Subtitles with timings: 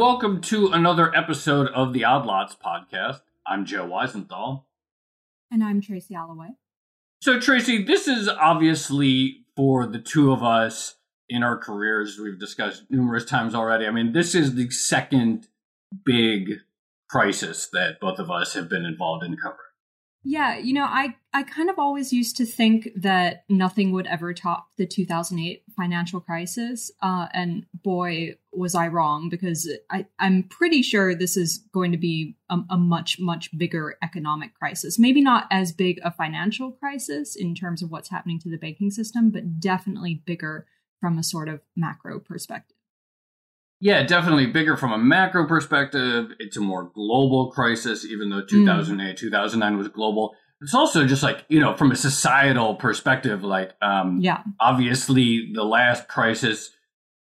[0.00, 3.20] welcome to another episode of the Odd Lots podcast.
[3.46, 4.62] I'm Joe Weisenthal.
[5.50, 6.54] And I'm Tracy Alloway.
[7.20, 10.94] So, Tracy, this is obviously for the two of us
[11.28, 13.86] in our careers, we've discussed numerous times already.
[13.86, 15.48] I mean, this is the second
[16.06, 16.48] big
[17.10, 19.58] crisis that both of us have been involved in covering.
[20.22, 24.34] Yeah, you know, I I kind of always used to think that nothing would ever
[24.34, 30.82] top the 2008 financial crisis, uh, and boy, was I wrong because I I'm pretty
[30.82, 34.98] sure this is going to be a, a much much bigger economic crisis.
[34.98, 38.90] Maybe not as big a financial crisis in terms of what's happening to the banking
[38.90, 40.66] system, but definitely bigger
[41.00, 42.76] from a sort of macro perspective.
[43.80, 46.32] Yeah, definitely bigger from a macro perspective.
[46.38, 49.18] It's a more global crisis, even though 2008, mm.
[49.18, 50.34] 2009 was global.
[50.60, 55.64] It's also just like, you know, from a societal perspective, like, um, yeah, obviously the
[55.64, 56.70] last crisis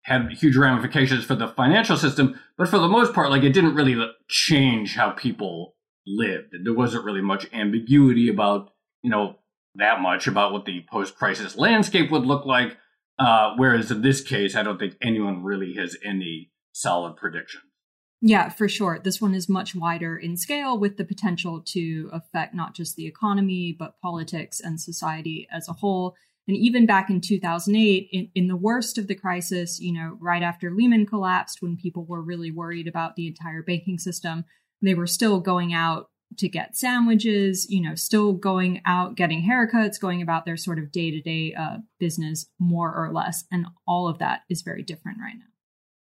[0.03, 3.75] had huge ramifications for the financial system, but for the most part, like, it didn't
[3.75, 5.75] really change how people
[6.07, 6.53] lived.
[6.63, 8.69] There wasn't really much ambiguity about,
[9.01, 9.39] you know,
[9.75, 12.77] that much about what the post crisis landscape would look like.
[13.17, 17.61] Uh, whereas in this case, I don't think anyone really has any solid prediction.
[18.21, 18.99] Yeah, for sure.
[19.03, 23.05] This one is much wider in scale with the potential to affect not just the
[23.05, 26.15] economy, but politics and society as a whole.
[26.47, 30.43] And even back in 2008, in, in, the worst of the crisis, you know, right
[30.43, 34.45] after Lehman collapsed, when people were really worried about the entire banking system,
[34.81, 39.99] they were still going out to get sandwiches, you know, still going out getting haircuts,
[39.99, 41.55] going about their sort of day to day
[41.99, 43.45] business more or less.
[43.51, 45.45] And all of that is very different right now.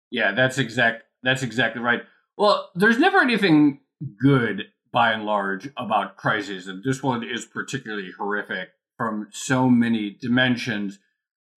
[0.09, 1.04] Yeah, that's exact.
[1.24, 2.02] That's exactly right.
[2.38, 3.82] Well, there's never anything
[4.22, 10.12] good by and large about crises, and this one is particularly horrific from so many
[10.12, 11.00] dimensions.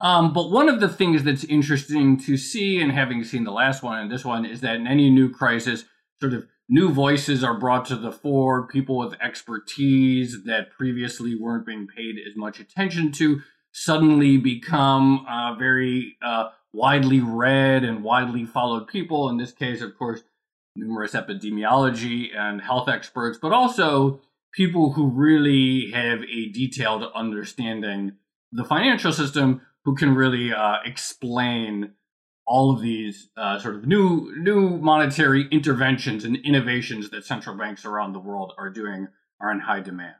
[0.01, 3.83] Um, but one of the things that's interesting to see, and having seen the last
[3.83, 5.85] one and this one, is that in any new crisis,
[6.21, 11.67] sort of new voices are brought to the fore, people with expertise that previously weren't
[11.67, 13.41] being paid as much attention to
[13.73, 19.29] suddenly become uh, very uh, widely read and widely followed people.
[19.29, 20.23] In this case, of course,
[20.77, 24.21] numerous epidemiology and health experts, but also
[24.53, 28.13] people who really have a detailed understanding
[28.53, 31.93] the financial system who can really uh, explain
[32.51, 37.85] all of these uh, sort of new new monetary interventions and innovations that central banks
[37.85, 39.07] around the world are doing
[39.41, 40.17] are in high demand.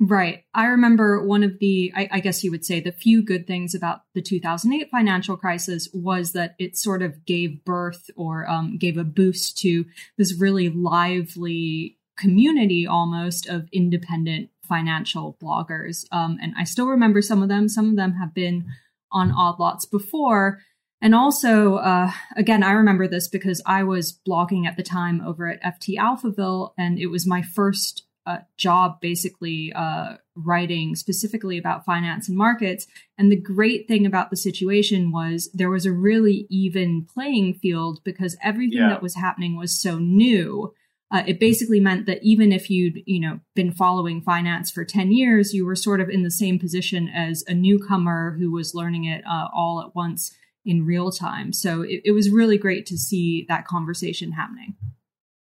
[0.00, 0.44] Right.
[0.54, 3.74] I remember one of the, I, I, guess you would say, the few good things
[3.74, 8.96] about the 2008 financial crisis was that it sort of gave birth or um, gave
[8.96, 9.86] a boost to
[10.16, 16.06] this really lively community almost of independent financial bloggers.
[16.12, 17.68] Um, and I still remember some of them.
[17.68, 18.66] Some of them have been
[19.10, 20.60] on Odd Lots before.
[21.00, 25.46] And also, uh, again, I remember this because I was blogging at the time over
[25.48, 31.86] at FT Alphaville, and it was my first uh, job basically uh, writing specifically about
[31.86, 32.86] finance and markets.
[33.16, 38.00] And the great thing about the situation was there was a really even playing field
[38.04, 38.90] because everything yeah.
[38.90, 40.74] that was happening was so new.
[41.10, 45.10] Uh, it basically meant that even if you'd you know been following finance for 10
[45.10, 49.04] years you were sort of in the same position as a newcomer who was learning
[49.04, 50.36] it uh, all at once
[50.68, 54.76] in real time so it, it was really great to see that conversation happening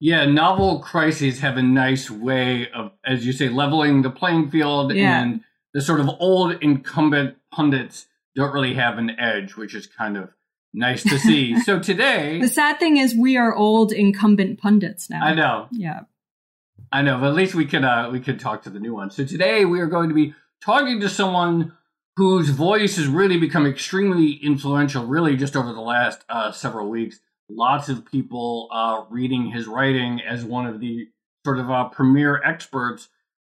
[0.03, 4.93] yeah, novel crises have a nice way of, as you say, leveling the playing field,
[4.93, 5.21] yeah.
[5.21, 5.39] and
[5.73, 10.29] the sort of old incumbent pundits don't really have an edge, which is kind of
[10.73, 11.57] nice to see.
[11.61, 15.23] so today, the sad thing is, we are old incumbent pundits now.
[15.23, 15.67] I know.
[15.71, 16.01] Yeah,
[16.91, 19.15] I know, but at least we could uh, we could talk to the new ones.
[19.15, 21.77] So today we are going to be talking to someone
[22.15, 27.19] whose voice has really become extremely influential, really just over the last uh, several weeks
[27.49, 31.07] lots of people uh, reading his writing as one of the
[31.45, 33.09] sort of uh, premier experts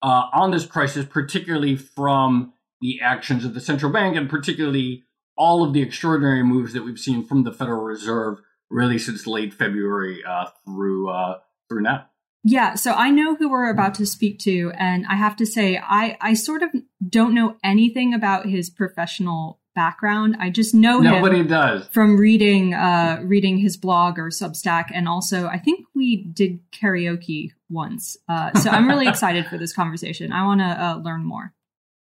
[0.03, 5.05] uh, on this crisis, particularly from the actions of the central bank and particularly
[5.37, 8.39] all of the extraordinary moves that we've seen from the Federal Reserve
[8.71, 12.07] really since late February uh, through uh, through now.
[12.47, 15.79] Yeah, so I know who we're about to speak to, and I have to say,
[15.79, 16.71] I I sort of
[17.09, 20.37] don't know anything about his professional background.
[20.39, 21.89] I just know Nobody him does.
[21.89, 27.53] from reading uh, reading his blog or Substack, and also I think we did karaoke
[27.71, 28.17] once.
[28.29, 30.31] Uh, so I'm really excited for this conversation.
[30.31, 31.55] I want to uh, learn more.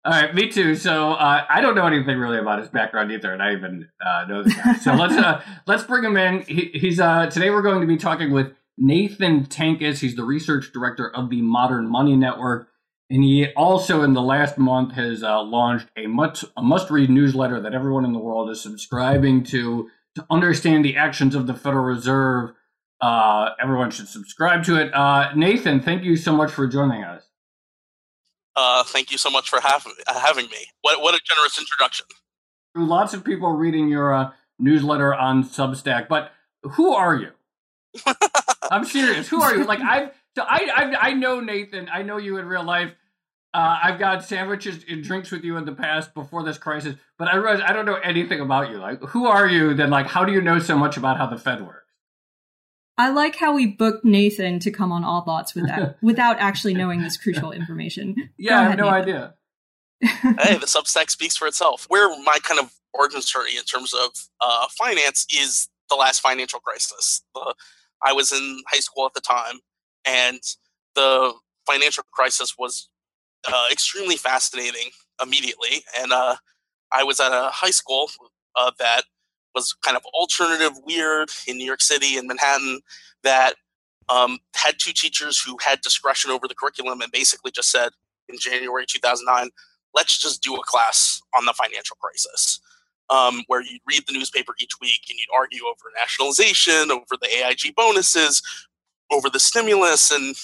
[0.04, 0.76] All right, me too.
[0.76, 4.26] So uh, I don't know anything really about his background either, and I even uh,
[4.28, 4.74] know the guy.
[4.74, 6.42] So let's uh, let's bring him in.
[6.42, 10.00] He, he's today we're going to be talking with Nathan Tankus.
[10.00, 12.68] He's the research director of the Modern Money Network.
[13.08, 17.08] And he also, in the last month, has uh, launched a, much, a must read
[17.10, 19.88] newsletter that everyone in the world is subscribing to.
[20.16, 22.52] to understand the actions of the Federal Reserve.
[23.02, 24.92] Uh, everyone should subscribe to it.
[24.94, 27.22] Uh, Nathan, thank you so much for joining us.
[28.56, 30.70] Uh, thank you so much for having having me.
[30.80, 32.06] What what a generous introduction.
[32.74, 36.32] Lots of people reading your uh, newsletter on Substack, but
[36.62, 37.32] who are you?
[38.70, 39.28] I'm serious.
[39.28, 39.64] Who are you?
[39.64, 41.88] Like I've so I, I I know Nathan.
[41.92, 42.92] I know you in real life.
[43.54, 47.28] Uh, I've got sandwiches and drinks with you in the past before this crisis, but
[47.28, 48.76] I realize I don't know anything about you.
[48.76, 49.72] Like, who are you?
[49.72, 51.86] Then, like, how do you know so much about how the Fed works?
[52.98, 57.00] I like how we booked Nathan to come on Odd Lots without without actually knowing
[57.00, 58.30] this crucial information.
[58.36, 59.00] Yeah, I have no Nathan.
[59.00, 59.34] idea.
[60.00, 61.86] hey, the Substack speaks for itself.
[61.88, 64.10] Where my kind of origin story in terms of
[64.40, 67.22] uh, finance is the last financial crisis.
[67.34, 67.54] The,
[68.04, 69.60] I was in high school at the time,
[70.04, 70.40] and
[70.94, 71.32] the
[71.66, 72.88] financial crisis was
[73.46, 74.90] uh, extremely fascinating
[75.22, 75.82] immediately.
[75.98, 76.36] And uh,
[76.92, 78.10] I was at a high school
[78.56, 79.02] uh, that
[79.54, 82.80] was kind of alternative, weird in New York City and Manhattan
[83.22, 83.54] that
[84.08, 87.90] um, had two teachers who had discretion over the curriculum and basically just said
[88.28, 89.50] in January 2009,
[89.94, 92.60] let's just do a class on the financial crisis.
[93.08, 97.28] Um, where you'd read the newspaper each week and you'd argue over nationalization, over the
[97.28, 98.42] AIG bonuses,
[99.12, 100.34] over the stimulus, and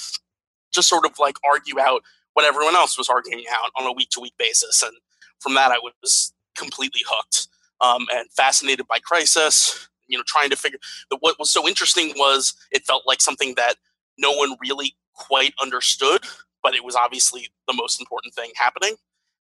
[0.73, 2.03] just sort of like argue out
[2.35, 4.83] what everyone else was arguing out on a week to week basis.
[4.83, 4.93] And
[5.41, 7.49] from that, I was completely hooked
[7.81, 9.89] um, and fascinated by Crisis.
[10.09, 10.79] You know, trying to figure
[11.11, 13.77] that what was so interesting was it felt like something that
[14.19, 16.23] no one really quite understood,
[16.63, 18.97] but it was obviously the most important thing happening.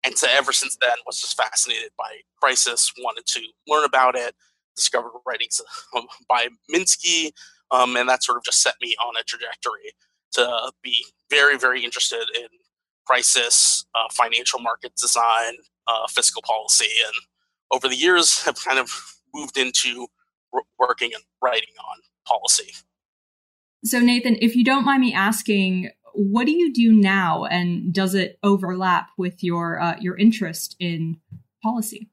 [0.05, 2.93] And so ever since then, was just fascinated by Crisis.
[2.99, 4.35] Wanted to learn about it.
[4.77, 5.61] Discovered writings
[6.29, 7.33] by Minsky,
[7.73, 9.93] um, and that sort of just set me on a trajectory
[10.33, 12.47] to be very, very interested in
[13.07, 15.55] crisis, uh, financial market design,
[15.87, 17.15] uh, fiscal policy, and
[17.73, 18.91] over the years have kind of
[19.35, 20.07] moved into
[20.79, 22.73] working and writing on policy.
[23.85, 28.15] So, Nathan, if you don't mind me asking, what do you do now, and does
[28.15, 31.19] it overlap with your uh, your interest in
[31.63, 32.09] policy?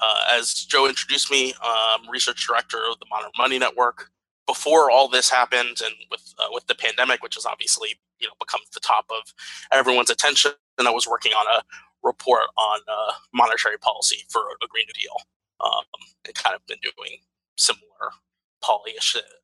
[0.00, 4.10] Uh, as Joe introduced me, I'm research director of the Modern Money Network
[4.46, 8.34] before all this happened and with uh, with the pandemic, which has obviously you know
[8.40, 9.32] become the top of
[9.72, 11.62] everyone's attention, and I was working on a
[12.02, 15.16] report on uh, monetary policy for a Green New Deal,
[15.64, 15.84] um,
[16.26, 17.18] and kind of been doing
[17.56, 18.10] similar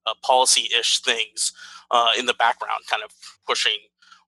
[0.06, 1.52] uh, policy-ish things
[1.90, 3.10] uh, in the background, kind of
[3.46, 3.78] pushing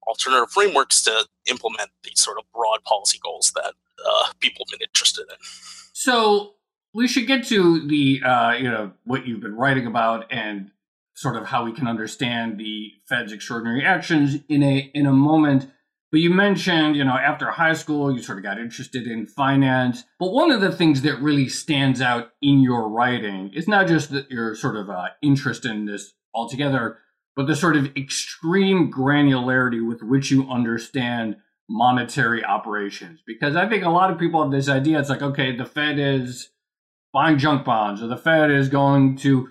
[0.06, 3.74] alternative frameworks to implement these sort of broad policy goals that
[4.06, 5.36] uh, people have been interested in.
[5.92, 6.54] So
[6.94, 10.70] we should get to the uh, you know what you've been writing about and
[11.14, 15.70] sort of how we can understand the Fed's extraordinary actions in a in a moment.
[16.10, 20.04] But you mentioned, you know, after high school, you sort of got interested in finance.
[20.18, 24.10] But one of the things that really stands out in your writing is not just
[24.12, 26.98] that your sort of uh, interest in this altogether,
[27.36, 31.36] but the sort of extreme granularity with which you understand
[31.68, 33.20] monetary operations.
[33.26, 35.98] Because I think a lot of people have this idea it's like, okay, the Fed
[35.98, 36.48] is
[37.12, 39.48] buying junk bonds, or the Fed is going to,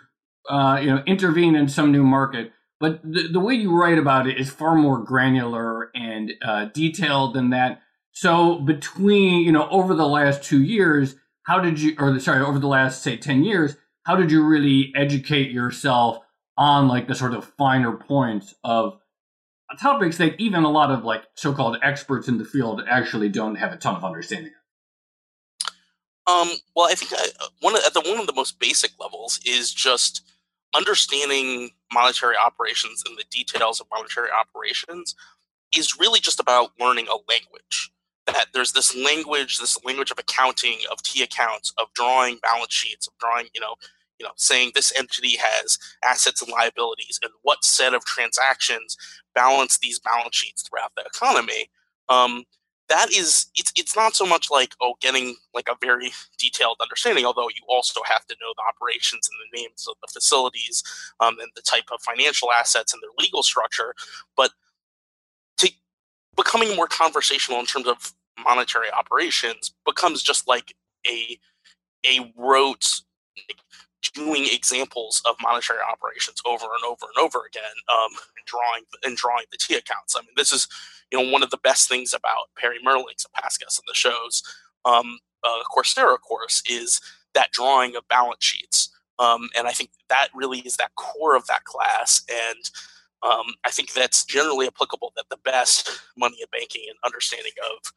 [0.49, 2.51] uh, you know, intervene in some new market.
[2.79, 7.33] But the, the way you write about it is far more granular and uh, detailed
[7.33, 7.81] than that.
[8.11, 12.59] So between, you know, over the last two years, how did you, or sorry, over
[12.59, 16.19] the last say ten years, how did you really educate yourself
[16.57, 18.99] on like the sort of finer points of
[19.79, 23.73] topics that even a lot of like so-called experts in the field actually don't have
[23.73, 24.51] a ton of understanding
[26.27, 26.33] of?
[26.33, 28.91] Um, well, I think I, uh, one of, at the one of the most basic
[28.99, 30.23] levels is just
[30.75, 35.15] understanding monetary operations and the details of monetary operations
[35.75, 37.91] is really just about learning a language.
[38.25, 43.07] That there's this language, this language of accounting, of T accounts, of drawing balance sheets,
[43.07, 43.75] of drawing, you know,
[44.19, 48.97] you know, saying this entity has assets and liabilities, and what set of transactions
[49.33, 51.69] balance these balance sheets throughout the economy.
[52.09, 52.43] Um,
[52.89, 57.25] that is it's it's not so much like oh getting like a very detailed understanding
[57.25, 60.83] although you also have to know the operations and the names of the facilities
[61.19, 63.93] um, and the type of financial assets and their legal structure
[64.35, 64.51] but
[65.57, 65.71] to
[66.35, 68.13] becoming more conversational in terms of
[68.43, 70.73] monetary operations becomes just like
[71.07, 71.39] a
[72.05, 73.01] a rote
[74.13, 79.17] doing examples of monetary operations over and over and over again, um, and drawing and
[79.17, 80.15] drawing the T accounts.
[80.15, 80.67] I mean, this is
[81.11, 84.43] you know one of the best things about Perry Mehrling's and past and the show's
[84.85, 87.01] um, uh, Coursera course is
[87.33, 91.47] that drawing of balance sheets, um, and I think that really is that core of
[91.47, 92.69] that class and.
[93.23, 95.11] Um, I think that's generally applicable.
[95.15, 97.91] That the best money in banking and understanding of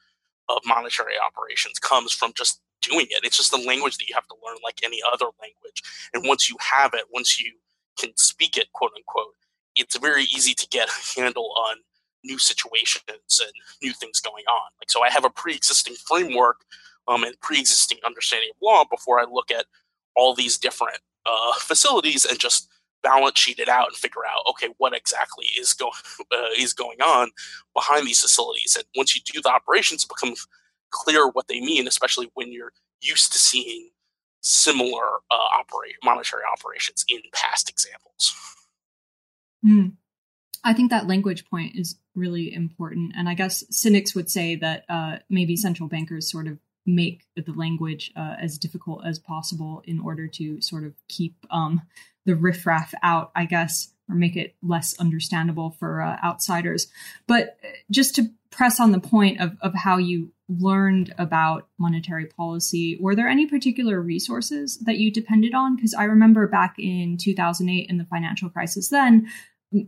[0.48, 3.24] of monetary operations comes from just doing it.
[3.24, 5.82] It's just a language that you have to learn like any other language.
[6.14, 7.52] And once you have it, once you
[7.98, 9.34] can speak it, quote unquote,
[9.76, 11.76] it's very easy to get a handle on
[12.24, 14.70] new situations and new things going on.
[14.80, 16.56] Like so I have a pre-existing framework
[17.08, 19.66] um, and pre-existing understanding of law before I look at
[20.16, 22.68] all these different uh, facilities and just
[23.02, 25.92] balance sheet it out and figure out okay what exactly is going
[26.32, 27.30] uh, is going on
[27.74, 30.46] behind these facilities and once you do the operations it becomes
[30.90, 33.90] clear what they mean especially when you're used to seeing
[34.42, 38.34] similar uh, operate monetary operations in past examples
[39.64, 39.92] mm.
[40.64, 44.84] i think that language point is really important and i guess cynics would say that
[44.88, 50.00] uh, maybe central bankers sort of make the language uh, as difficult as possible in
[50.00, 51.82] order to sort of keep um,
[52.26, 56.88] the riffraff out, I guess, or make it less understandable for uh, outsiders.
[57.26, 62.26] But uh, just to press on the point of, of how you learned about monetary
[62.26, 65.76] policy, were there any particular resources that you depended on?
[65.76, 69.28] Because I remember back in 2008 in the financial crisis then,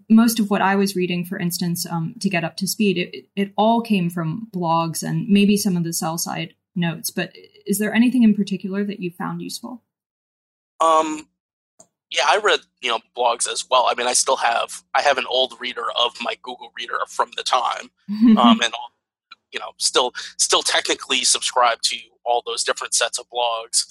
[0.08, 3.26] most of what I was reading, for instance, um, to get up to speed, it,
[3.34, 7.10] it all came from blogs and maybe some of the sell side notes.
[7.10, 7.32] But
[7.66, 9.82] is there anything in particular that you found useful?
[10.80, 11.28] Um,
[12.10, 13.86] yeah, I read you know blogs as well.
[13.88, 17.30] I mean, I still have I have an old reader of my Google Reader from
[17.36, 17.90] the time,
[18.38, 18.72] um, and
[19.52, 23.86] you know still still technically subscribe to all those different sets of blogs.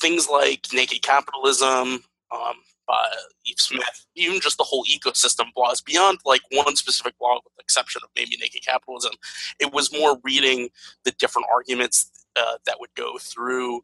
[0.00, 2.56] Things like Naked Capitalism um,
[2.88, 3.08] by
[3.46, 7.62] Yves Smith, even just the whole ecosystem blogs beyond like one specific blog, with the
[7.62, 9.12] exception of maybe Naked Capitalism.
[9.60, 10.70] It was more reading
[11.04, 13.82] the different arguments uh, that would go through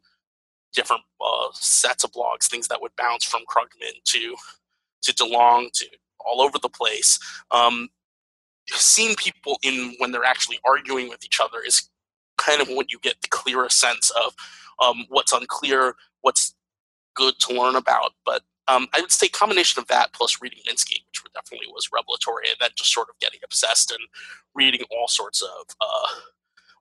[0.73, 4.35] different uh, sets of blogs, things that would bounce from Krugman to
[5.01, 5.85] to DeLong to
[6.19, 7.17] all over the place.
[7.51, 7.89] Um,
[8.77, 11.89] seeing people in when they're actually arguing with each other is
[12.37, 14.33] kind of when you get the clearest sense of
[14.81, 16.55] um, what's unclear, what's
[17.15, 18.11] good to learn about.
[18.25, 22.47] But um, I would say combination of that plus reading Minsky, which definitely was revelatory,
[22.47, 24.01] and then just sort of getting obsessed and
[24.53, 26.07] reading all sorts of uh,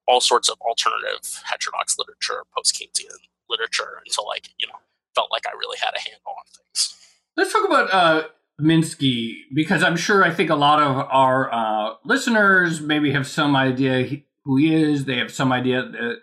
[0.07, 3.17] all sorts of alternative heterodox literature, post Keynesian
[3.49, 4.79] literature until like you know
[5.15, 6.95] felt like I really had a handle on things.
[7.37, 8.29] Let's talk about uh,
[8.61, 13.55] Minsky because I'm sure I think a lot of our uh, listeners maybe have some
[13.55, 15.05] idea who he is.
[15.05, 16.17] They have some idea that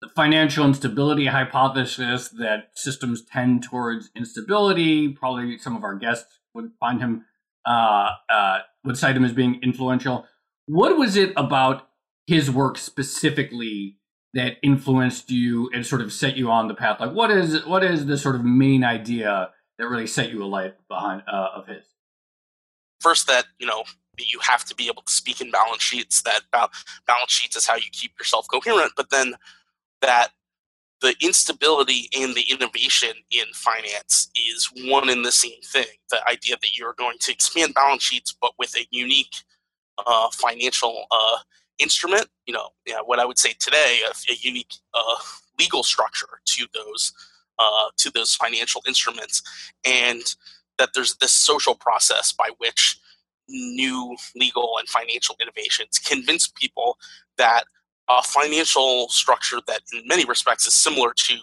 [0.00, 5.08] the financial instability hypothesis that systems tend towards instability.
[5.08, 7.26] Probably some of our guests would find him
[7.66, 10.26] uh, uh, would cite him as being influential.
[10.66, 11.88] What was it about
[12.26, 13.98] his work specifically
[14.34, 17.00] that influenced you and sort of set you on the path?
[17.00, 20.74] Like, what is what is the sort of main idea that really set you alight
[20.88, 21.84] behind uh, of his?
[23.00, 23.84] First, that you know
[24.18, 26.22] you have to be able to speak in balance sheets.
[26.22, 28.92] That balance sheets is how you keep yourself coherent.
[28.96, 29.34] But then
[30.02, 30.30] that
[31.00, 35.86] the instability and the innovation in finance is one and the same thing.
[36.10, 39.36] The idea that you're going to expand balance sheets, but with a unique
[40.04, 41.38] uh, financial uh,
[41.78, 45.16] instrument, you know, yeah, what I would say today, a, a unique uh,
[45.58, 47.12] legal structure to those
[47.58, 49.42] uh, to those financial instruments,
[49.84, 50.22] and
[50.78, 52.98] that there's this social process by which
[53.48, 56.98] new legal and financial innovations convince people
[57.38, 57.64] that
[58.08, 61.36] a financial structure that, in many respects, is similar to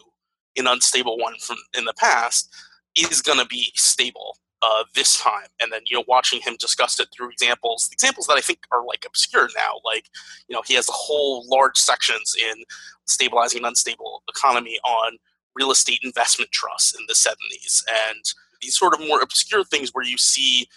[0.57, 2.53] an unstable one from in the past
[2.97, 6.99] is going to be stable uh, this time, and then you know watching him discuss
[6.99, 9.73] it through examples, examples that I think are like obscure now.
[9.83, 10.07] Like
[10.47, 12.63] you know he has whole large sections in
[13.05, 15.17] stabilizing an unstable economy on
[15.55, 18.23] real estate investment trusts in the 70s, and
[18.61, 20.67] these sort of more obscure things where you see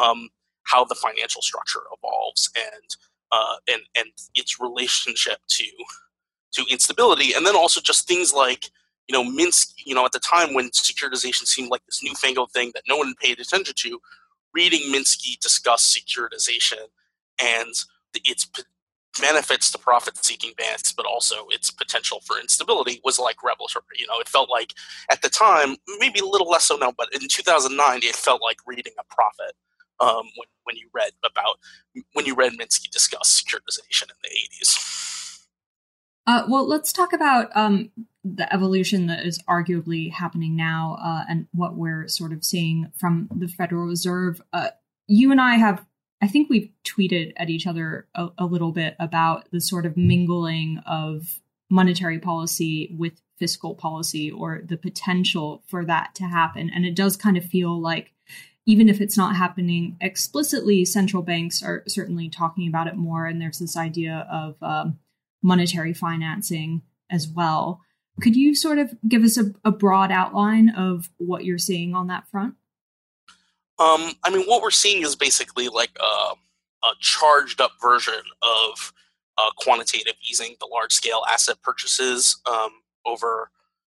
[0.00, 0.28] um,
[0.64, 2.96] how the financial structure evolves and
[3.32, 5.66] uh, and and its relationship to
[6.52, 8.70] to instability, and then also just things like
[9.08, 12.70] you know, Minsky, you know, at the time when securitization seemed like this newfangled thing
[12.74, 14.00] that no one paid attention to,
[14.54, 16.88] reading Minsky discuss securitization
[17.42, 17.74] and
[18.24, 18.48] its
[19.20, 23.84] benefits to profit-seeking banks, but also its potential for instability was like revelatory.
[23.96, 24.72] You know, it felt like
[25.10, 28.58] at the time, maybe a little less so now, but in 2009, it felt like
[28.66, 29.54] reading a prophet
[30.00, 31.58] um, when when you read about
[32.14, 34.94] when you read Minsky discuss securitization in the 80s.
[36.26, 37.90] Uh, well, let's talk about um,
[38.24, 43.28] the evolution that is arguably happening now uh, and what we're sort of seeing from
[43.34, 44.40] the Federal Reserve.
[44.52, 44.68] Uh,
[45.06, 45.84] you and I have,
[46.24, 49.94] I think we've tweeted at each other a, a little bit about the sort of
[49.94, 51.38] mingling of
[51.68, 56.70] monetary policy with fiscal policy or the potential for that to happen.
[56.74, 58.14] And it does kind of feel like
[58.64, 63.26] even if it's not happening explicitly, central banks are certainly talking about it more.
[63.26, 64.98] And there's this idea of um,
[65.42, 67.82] monetary financing as well.
[68.22, 72.06] Could you sort of give us a, a broad outline of what you're seeing on
[72.06, 72.54] that front?
[73.78, 76.34] Um, I mean, what we're seeing is basically like a,
[76.86, 78.92] a charged up version of
[79.36, 82.70] uh, quantitative easing, the large scale asset purchases um,
[83.04, 83.50] over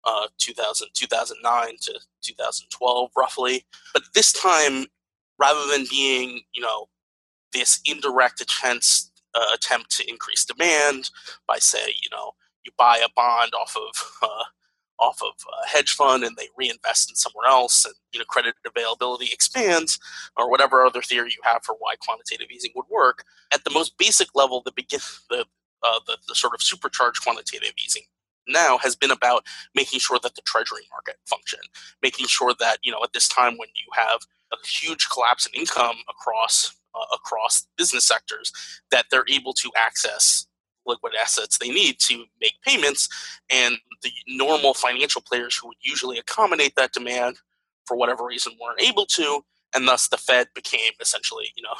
[0.05, 3.65] uh, 2000, 2009 to 2012, roughly.
[3.93, 4.85] But this time,
[5.37, 6.87] rather than being, you know,
[7.53, 11.09] this indirect attempt, uh, attempt to increase demand
[11.47, 12.31] by, say, you know,
[12.65, 14.43] you buy a bond off of uh,
[14.99, 15.33] off of
[15.63, 19.99] a hedge fund and they reinvest in somewhere else and you know credit availability expands
[20.37, 23.23] or whatever other theory you have for why quantitative easing would work
[23.53, 24.99] at the most basic level the begin
[25.29, 25.45] the
[25.83, 28.03] uh, the, the sort of supercharged quantitative easing
[28.47, 31.59] now has been about making sure that the treasury market function
[32.01, 34.21] making sure that you know at this time when you have
[34.53, 38.51] a huge collapse in income across uh, across business sectors
[38.91, 40.47] that they're able to access
[40.85, 43.09] liquid assets they need to make payments
[43.51, 47.37] and the normal financial players who would usually accommodate that demand
[47.85, 49.41] for whatever reason weren't able to
[49.73, 51.73] and thus the fed became essentially you know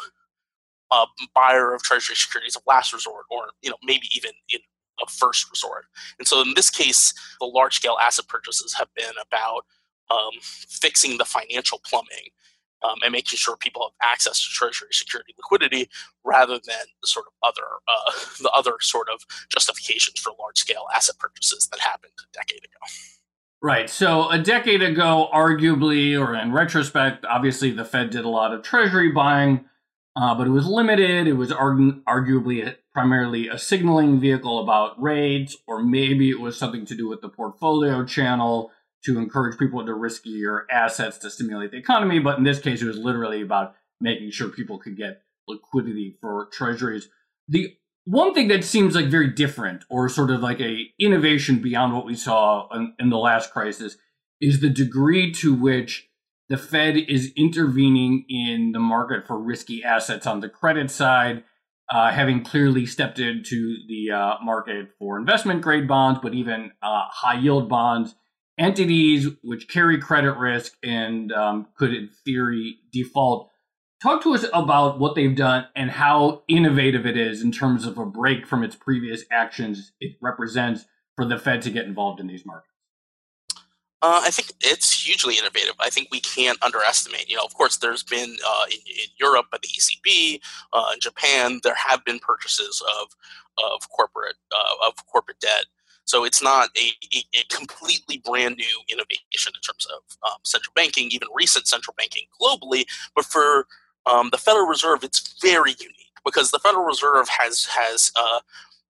[0.92, 4.60] a buyer of treasury securities of last resort or you know maybe even in
[5.02, 5.86] a first resort.
[6.20, 9.66] And so in this case the large scale asset purchases have been about
[10.10, 12.30] um, fixing the financial plumbing
[12.86, 15.90] um, and making sure people have access to treasury security liquidity
[16.24, 18.12] rather than the sort of other uh,
[18.42, 22.80] the other sort of justifications for large scale asset purchases that happened a decade ago.
[23.62, 23.90] Right.
[23.90, 28.62] So a decade ago, arguably, or in retrospect, obviously the Fed did a lot of
[28.62, 29.66] treasury buying,
[30.16, 31.28] uh, but it was limited.
[31.28, 36.60] It was argu- arguably a, primarily a signaling vehicle about rates, or maybe it was
[36.60, 38.72] something to do with the portfolio channel
[39.06, 42.20] to encourage people into riskier assets to stimulate the economy.
[42.20, 46.50] But in this case, it was literally about making sure people could get liquidity for
[46.52, 47.08] treasuries.
[47.48, 51.94] The one thing that seems like very different or sort of like a innovation beyond
[51.94, 53.98] what we saw in, in the last crisis
[54.42, 56.10] is the degree to which
[56.50, 61.44] the Fed is intervening in the market for risky assets on the credit side,
[61.92, 67.06] uh, having clearly stepped into the uh, market for investment grade bonds, but even uh,
[67.10, 68.16] high yield bonds
[68.58, 73.52] entities which carry credit risk and um, could, in theory, default.
[74.02, 77.98] Talk to us about what they've done and how innovative it is in terms of
[77.98, 82.28] a break from its previous actions it represents for the Fed to get involved in
[82.28, 82.72] these markets.
[84.02, 85.74] Uh, I think it's hugely innovative.
[85.80, 87.28] I think we can't underestimate.
[87.28, 90.42] You know, of course, there's been uh, in, in, Europe by the ECB,
[90.74, 93.16] uh, in Japan, there have been purchases of
[93.58, 95.66] of corporate uh, of corporate debt
[96.06, 100.74] so it's not a, a, a completely brand new innovation in terms of um, central
[100.76, 102.86] banking, even recent central banking globally.
[103.16, 103.68] But for
[104.06, 108.40] um, the Federal Reserve, it's very unique because the Federal Reserve has has uh,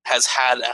[0.03, 0.73] has had a,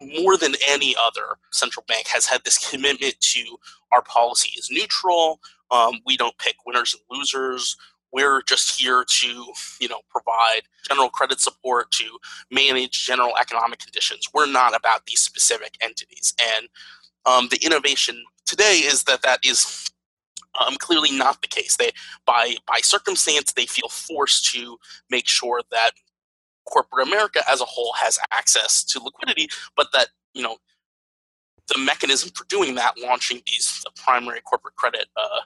[0.00, 3.58] more than any other central bank has had this commitment to
[3.92, 5.40] our policy is neutral.
[5.70, 7.76] Um, we don't pick winners and losers.
[8.12, 12.18] We're just here to, you know, provide general credit support to
[12.50, 14.26] manage general economic conditions.
[14.34, 16.34] We're not about these specific entities.
[16.56, 16.68] And
[17.24, 19.88] um, the innovation today is that that is
[20.60, 21.76] um, clearly not the case.
[21.76, 21.92] They,
[22.26, 24.76] by by circumstance, they feel forced to
[25.10, 25.92] make sure that
[26.66, 30.56] corporate America as a whole has access to liquidity, but that you know
[31.72, 35.40] the mechanism for doing that, launching these the primary corporate credit uh,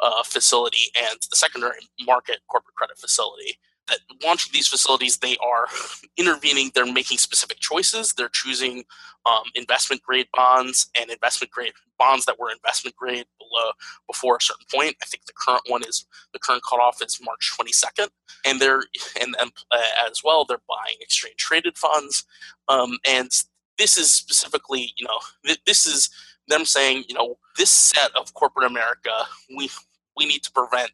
[0.00, 3.58] uh, facility and the secondary market corporate credit facility.
[3.88, 5.66] That launching these facilities, they are
[6.16, 6.70] intervening.
[6.74, 8.12] They're making specific choices.
[8.12, 8.84] They're choosing
[9.26, 13.72] um, investment grade bonds and investment grade bonds that were investment grade below
[14.06, 14.96] before a certain point.
[15.02, 18.08] I think the current one is the current cutoff is March 22nd,
[18.44, 18.84] and they're
[19.20, 22.24] and, and uh, as well they're buying exchange traded funds,
[22.68, 23.30] um, and
[23.78, 26.10] this is specifically you know th- this is
[26.48, 29.10] them saying you know this set of corporate America
[29.56, 29.70] we
[30.16, 30.90] we need to prevent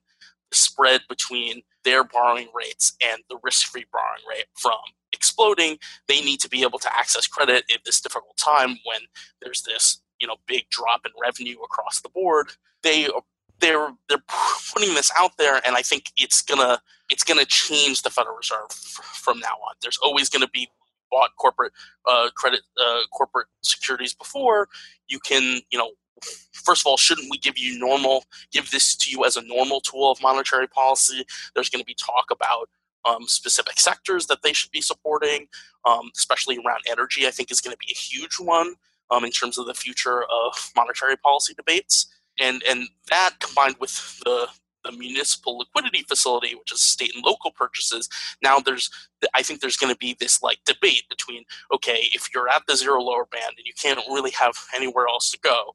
[0.50, 4.78] the spread between their borrowing rates and the risk-free borrowing rate from
[5.12, 5.78] exploding.
[6.06, 9.00] They need to be able to access credit at this difficult time when
[9.42, 12.48] there's this you know big drop in revenue across the board.
[12.82, 13.08] They
[13.60, 14.22] they're they're
[14.72, 16.80] putting this out there, and I think it's gonna
[17.10, 19.74] it's gonna change the Federal Reserve from now on.
[19.82, 20.68] There's always going to be
[21.10, 21.72] bought corporate
[22.08, 24.68] uh, credit uh, corporate securities before.
[25.08, 25.90] You can you know
[26.52, 29.80] first of all, shouldn't we give you normal, give this to you as a normal
[29.80, 31.24] tool of monetary policy?
[31.54, 32.68] There's going to be talk about
[33.04, 35.46] um, specific sectors that they should be supporting,
[35.84, 37.26] um, especially around energy.
[37.26, 38.74] I think is going to be a huge one
[39.10, 42.06] um, in terms of the future of monetary policy debates,
[42.38, 44.48] and and that combined with the
[44.88, 48.08] the municipal liquidity facility, which is state and local purchases,
[48.42, 48.90] now there's
[49.34, 52.76] I think there's going to be this like debate between okay, if you're at the
[52.76, 55.74] zero lower bound and you can't really have anywhere else to go,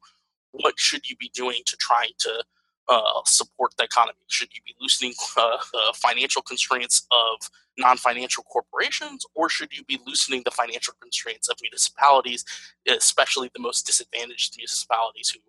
[0.51, 2.43] what should you be doing to try to
[2.89, 4.17] uh, support the economy?
[4.27, 9.99] Should you be loosening uh, the financial constraints of non-financial corporations, or should you be
[10.05, 12.45] loosening the financial constraints of municipalities,
[12.87, 15.39] especially the most disadvantaged municipalities who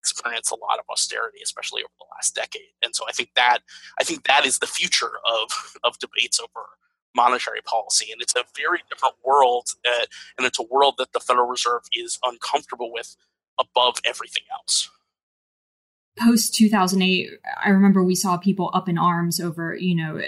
[0.00, 2.74] experience a lot of austerity, especially over the last decade?
[2.82, 3.60] And so I think that
[4.00, 6.66] I think that is the future of of debates over
[7.16, 9.70] monetary policy, and it's a very different world,
[10.36, 13.16] and it's a world that the Federal Reserve is uncomfortable with
[13.58, 14.88] above everything else
[16.18, 17.30] post 2008
[17.64, 20.20] i remember we saw people up in arms over you know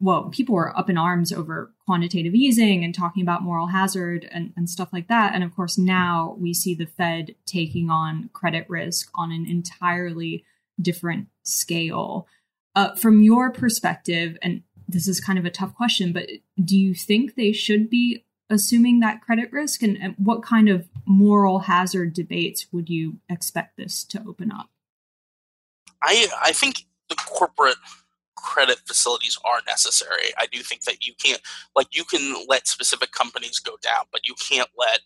[0.00, 4.52] well people were up in arms over quantitative easing and talking about moral hazard and,
[4.56, 5.34] and stuff like that.
[5.34, 10.44] And of course now we see the fed taking on credit risk on an entirely
[10.80, 12.26] different scale.
[12.76, 16.28] Uh, from your perspective and this is kind of a tough question but
[16.64, 19.82] do you think they should be assuming that credit risk?
[19.82, 24.70] And, and what kind of moral hazard debates would you expect this to open up?
[26.02, 27.76] I I think the corporate
[28.42, 30.32] credit facilities are necessary.
[30.38, 31.40] I do think that you can't
[31.74, 35.00] like you can let specific companies go down, but you can't let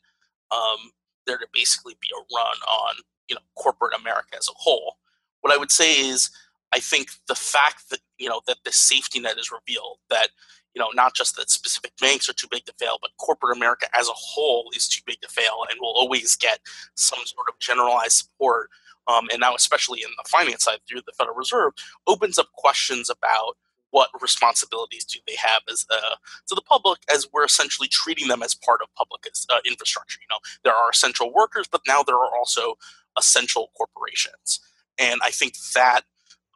[0.50, 0.90] um,
[1.26, 2.94] there to basically be a run on
[3.28, 4.96] you know corporate America as a whole.
[5.40, 6.30] What I would say is
[6.72, 10.28] I think the fact that you know that the safety net is revealed that
[10.74, 13.86] you know not just that specific banks are too big to fail, but corporate America
[13.98, 16.60] as a whole is too big to fail and will always get
[16.94, 18.70] some sort of generalized support
[19.08, 21.72] um, and now especially in the finance side through the Federal Reserve,
[22.06, 23.56] opens up questions about
[23.90, 26.16] what responsibilities do they have as uh,
[26.48, 30.18] to the public as we're essentially treating them as part of public uh, infrastructure.
[30.20, 32.74] You know, there are essential workers, but now there are also
[33.18, 34.60] essential corporations,
[34.98, 36.02] and I think that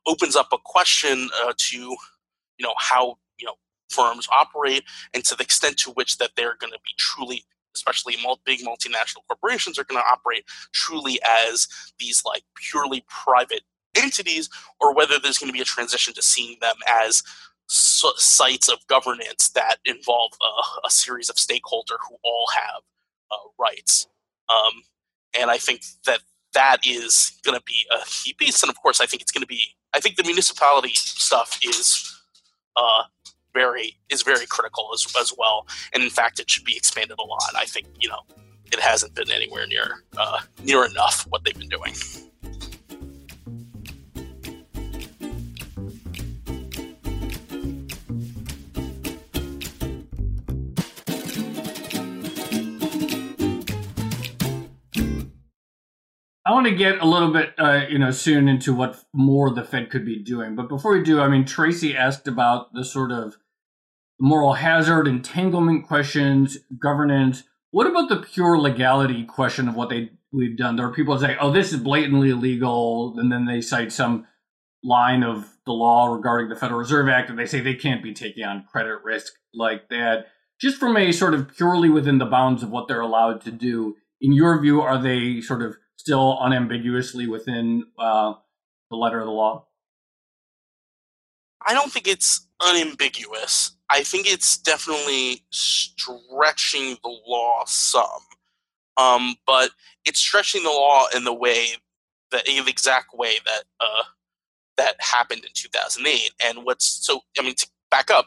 [0.07, 3.55] opens up a question uh, to you know how you know
[3.91, 4.83] firms operate
[5.15, 7.45] and to the extent to which that they're going to be truly
[7.77, 13.63] especially big multinational corporations, are going to operate truly as these like purely private
[13.97, 14.49] entities,
[14.81, 17.23] or whether there's going to be a transition to seeing them as
[17.69, 22.83] sites of governance that involve a, a series of stakeholders who all have
[23.31, 24.07] uh, rights.
[24.49, 24.83] Um,
[25.39, 26.21] and I think that
[26.55, 28.63] that is going to be a key piece.
[28.63, 29.61] And of course, I think it's going to be.
[29.93, 32.21] I think the municipality stuff is
[32.77, 33.05] uh,
[33.57, 35.67] very is very critical as as well.
[35.93, 37.53] And in fact, it should be expanded a lot.
[37.57, 38.23] I think you know
[38.73, 41.95] it hasn't been anywhere near uh, near enough what they've been doing.
[56.47, 59.65] I want to get a little bit, uh, you know, soon into what more the
[59.65, 60.55] Fed could be doing.
[60.55, 63.37] But before we do, I mean, Tracy asked about the sort of
[64.21, 67.45] moral hazard, entanglement questions, governance.
[67.71, 70.77] What about the pure legality question of what they we've done?
[70.77, 74.27] There are people that say, "Oh, this is blatantly illegal," and then they cite some
[74.83, 78.15] line of the law regarding the Federal Reserve Act, and they say they can't be
[78.15, 80.27] taking on credit risk like that.
[80.61, 83.97] Just from a sort of purely within the bounds of what they're allowed to do,
[84.21, 88.35] in your view, are they sort of still unambiguously within uh,
[88.91, 89.66] the letter of the law?
[91.67, 93.73] I don't think it's unambiguous.
[93.91, 98.07] I think it's definitely stretching the law some,
[98.97, 99.71] um, but
[100.05, 101.67] it's stretching the law in the way,
[102.31, 104.05] the, the exact way that uh,
[104.77, 106.31] that happened in 2008.
[106.45, 107.21] And what's so?
[107.39, 108.27] I mean, to back up,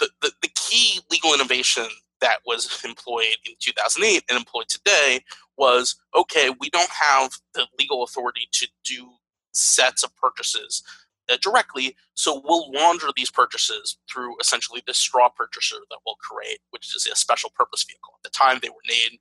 [0.00, 1.86] the, the, the key legal innovation
[2.20, 5.20] that was employed in 2008 and employed today
[5.56, 6.50] was okay.
[6.58, 9.10] We don't have the legal authority to do
[9.52, 10.82] sets of purchases
[11.30, 11.96] uh, directly.
[12.14, 17.06] So we'll launder these purchases through essentially this straw purchaser that we'll create, which is
[17.06, 18.14] a special purpose vehicle.
[18.18, 19.18] At the time, they were named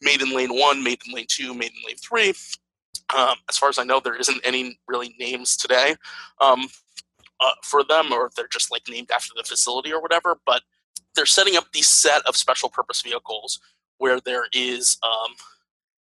[0.00, 2.34] Maiden Lane one, Maiden Lane two, Maiden Lane three.
[3.14, 5.96] Um, as far as I know, there isn't any really names today
[6.40, 6.66] um,
[7.40, 10.38] uh, for them, or they're just like named after the facility or whatever.
[10.46, 10.62] But
[11.14, 13.60] they're setting up these set of special purpose vehicles
[13.98, 15.34] where there is um,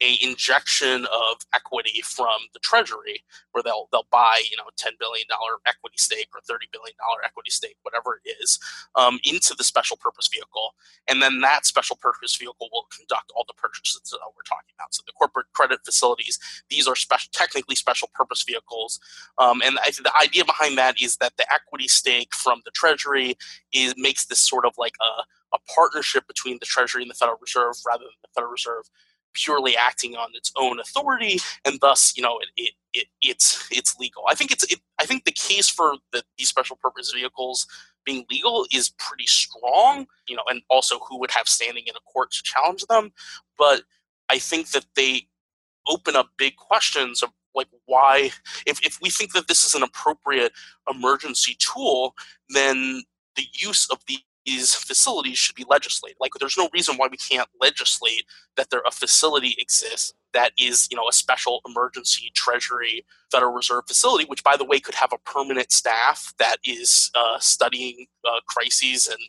[0.02, 5.26] a injection of equity from the treasury where they'll they'll buy you know 10 billion
[5.30, 8.60] dollar equity stake or 30 billion dollar equity stake whatever it is
[8.96, 10.76] um, into the special purpose vehicle.
[11.10, 14.94] And then that special purpose vehicle will conduct all the purchases that we're talking about.
[14.94, 19.00] So the corporate credit facilities these are special technically special purpose vehicles.
[19.38, 23.38] Um, and I, the idea behind that is that the equity stake from the treasury
[23.74, 27.38] is makes this sort of like a, a partnership between the treasury and the federal
[27.42, 28.90] reserve rather than the federal reserve
[29.36, 33.96] purely acting on its own authority, and thus, you know, it, it, it it's it's
[33.98, 34.24] legal.
[34.28, 37.68] I think it's it, I think the case for the, these special purpose vehicles
[38.06, 42.12] being legal is pretty strong, you know, and also who would have standing in a
[42.12, 43.12] court to challenge them.
[43.58, 43.84] But
[44.30, 45.28] I think that they
[45.88, 48.32] open up big questions of like why
[48.66, 50.52] if, if we think that this is an appropriate
[50.90, 52.14] emergency tool,
[52.50, 53.04] then
[53.36, 56.18] the use of the these facilities should be legislated.
[56.20, 58.26] Like, there's no reason why we can't legislate
[58.58, 63.86] that there a facility exists that is, you know, a special emergency Treasury Federal Reserve
[63.88, 68.42] facility, which, by the way, could have a permanent staff that is uh, studying uh,
[68.48, 69.20] crises and,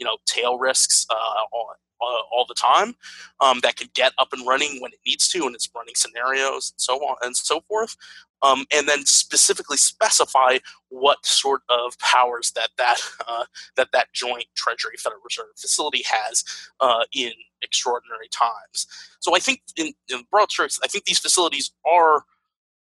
[0.00, 1.14] you know, tail risks uh,
[1.52, 2.96] all, uh, all the time.
[3.40, 6.72] Um, that can get up and running when it needs to, and it's running scenarios
[6.72, 7.96] and so on and so forth
[8.42, 10.58] um, and then specifically specify
[10.88, 13.44] what sort of powers that that uh,
[13.76, 16.44] that that joint Treasury Federal Reserve facility has
[16.80, 17.32] uh, in
[17.62, 18.86] extraordinary times.
[19.20, 22.24] So I think, in, in broad strokes, I think these facilities are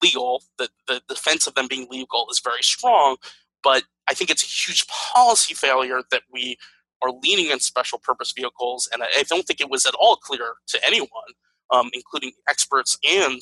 [0.03, 0.43] legal.
[0.59, 3.17] The the defense of them being legal is very strong,
[3.63, 6.57] but I think it's a huge policy failure that we
[7.05, 10.17] are leaning on special purpose vehicles, and I, I don't think it was at all
[10.17, 11.09] clear to anyone,
[11.71, 13.41] um, including experts and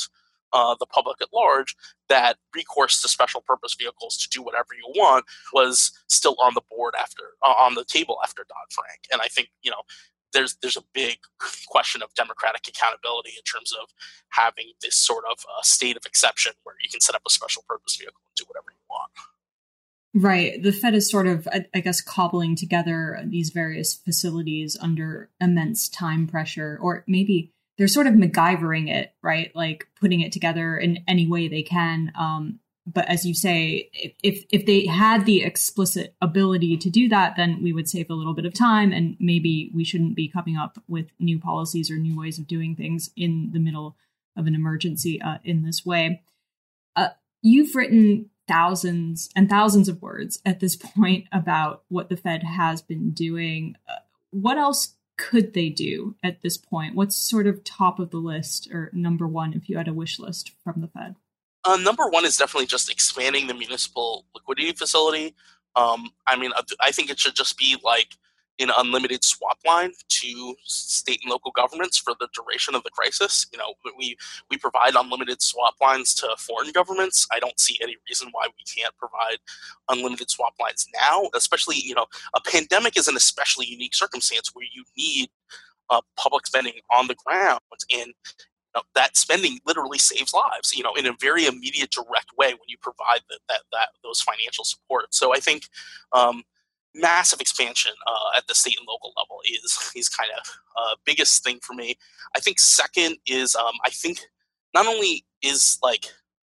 [0.53, 1.75] uh, the public at large
[2.09, 6.61] that recourse to special purpose vehicles to do whatever you want was still on the
[6.71, 9.83] board after uh, on the table after Dodd Frank, and I think you know
[10.33, 11.19] there's there's a big
[11.69, 13.89] question of democratic accountability in terms of
[14.31, 17.65] having this sort of uh, state of exception where you can set up a special
[17.69, 19.11] purpose vehicle and do whatever you want.
[20.15, 20.63] Right.
[20.63, 26.27] The Fed is sort of, I guess, cobbling together these various facilities under immense time
[26.27, 29.51] pressure, or maybe they're sort of MacGyvering it, right?
[29.55, 32.13] Like putting it together in any way they can.
[32.19, 33.91] Um, but as you say,
[34.23, 38.15] if if they had the explicit ability to do that, then we would save a
[38.15, 41.97] little bit of time, and maybe we shouldn't be coming up with new policies or
[41.97, 43.97] new ways of doing things in the middle
[44.37, 46.23] of an emergency uh, in this way.
[46.97, 52.43] Uh, you've written thousands and thousands of words at this point about what the Fed
[52.43, 53.77] has been doing.
[53.89, 53.97] Uh,
[54.31, 56.95] what else could they do at this point?
[56.95, 60.19] What's sort of top of the list or number one if you had a wish
[60.19, 61.17] list from the Fed?
[61.65, 65.35] Uh, number one is definitely just expanding the municipal liquidity facility.
[65.77, 66.51] Um, I mean,
[66.81, 68.17] I think it should just be like
[68.59, 73.47] an unlimited swap line to state and local governments for the duration of the crisis.
[73.53, 74.17] You know, we
[74.51, 77.27] we provide unlimited swap lines to foreign governments.
[77.33, 79.39] I don't see any reason why we can't provide
[79.89, 81.29] unlimited swap lines now.
[81.35, 85.31] Especially, you know, a pandemic is an especially unique circumstance where you need
[85.91, 87.61] uh, public spending on the ground
[87.95, 88.13] and
[88.95, 92.77] that spending literally saves lives, you know, in a very immediate, direct way when you
[92.81, 95.15] provide the, that that those financial support.
[95.15, 95.65] So I think
[96.13, 96.43] um,
[96.95, 101.43] massive expansion uh, at the state and local level is is kind of uh, biggest
[101.45, 101.97] thing for me.
[102.37, 104.21] I think second is um, I think
[104.75, 106.07] not only is like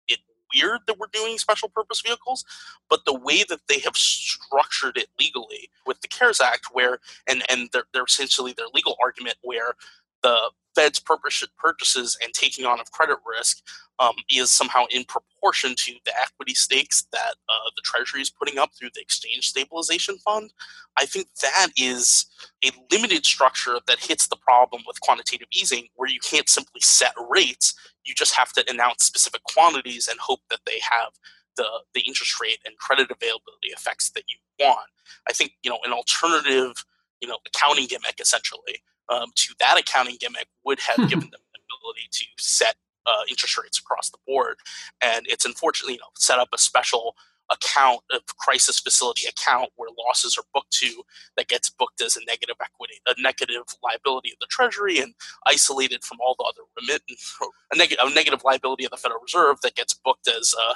[0.08, 0.20] it
[0.54, 2.44] weird that we're doing special purpose vehicles,
[2.88, 7.42] but the way that they have structured it legally with the CARES Act, where and
[7.48, 9.74] and they're, they're essentially their legal argument where
[10.22, 13.58] the Fed's purchases and taking on of credit risk
[13.98, 18.58] um, is somehow in proportion to the equity stakes that uh, the Treasury is putting
[18.58, 20.52] up through the Exchange Stabilization Fund.
[20.96, 22.26] I think that is
[22.64, 27.12] a limited structure that hits the problem with quantitative easing, where you can't simply set
[27.30, 27.74] rates.
[28.04, 31.12] You just have to announce specific quantities and hope that they have
[31.56, 34.88] the, the interest rate and credit availability effects that you want.
[35.28, 36.84] I think you know an alternative
[37.20, 38.80] you know accounting gimmick essentially
[39.12, 41.06] um, to that accounting gimmick would have hmm.
[41.06, 44.56] given them the ability to set uh, interest rates across the board.
[45.02, 47.14] And it's unfortunately, you know, set up a special
[47.50, 51.02] account, a crisis facility account where losses are booked to
[51.36, 55.12] that gets booked as a negative equity, a negative liability of the Treasury, and
[55.46, 57.36] isolated from all the other remittance,
[57.72, 60.74] a, neg- a negative liability of the Federal Reserve that gets booked as uh,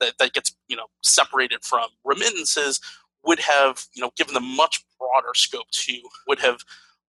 [0.00, 2.80] that, that gets you know separated from remittances
[3.24, 6.58] would have you know given them much broader scope to would have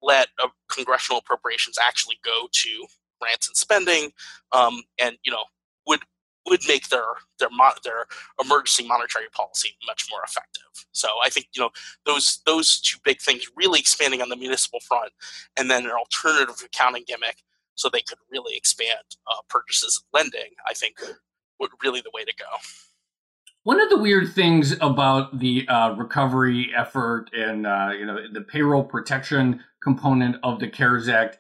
[0.06, 2.86] let uh, congressional appropriations actually go to
[3.20, 4.12] grants and spending,
[4.52, 5.44] um, and you know
[5.88, 6.02] would
[6.48, 7.04] would make their
[7.40, 7.50] their
[7.84, 8.06] their
[8.42, 10.86] emergency monetary policy much more effective.
[10.92, 11.72] So I think you know
[12.06, 15.12] those those two big things really expanding on the municipal front,
[15.58, 17.44] and then an alternative accounting gimmick
[17.76, 20.52] so they could really expand uh, purchases and lending.
[20.68, 20.98] I think
[21.60, 22.46] would really the way to go.
[23.64, 28.42] One of the weird things about the uh, recovery effort and uh, you know the
[28.42, 31.38] payroll protection component of the CARES Act